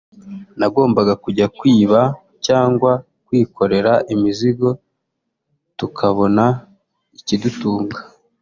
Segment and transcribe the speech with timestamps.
[0.59, 2.01] nagombaga kujya kwiba
[2.45, 2.91] cyangwa
[3.25, 4.69] kwikorera imizigo
[5.77, 6.43] tukabona
[7.19, 7.97] ikidutunga